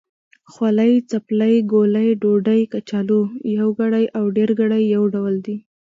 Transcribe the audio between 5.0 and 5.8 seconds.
ډول دی.